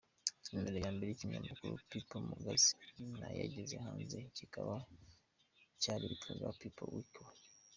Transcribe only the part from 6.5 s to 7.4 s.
People Weekly.